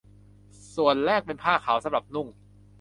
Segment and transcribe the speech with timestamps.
[0.75, 2.27] ส่วนแรกเป็นผ้าขาวสำหรับนุ่ง